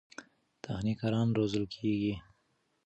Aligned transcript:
تخنیکران 0.63 1.27
روزل 1.37 1.65
کېږي. 1.73 2.13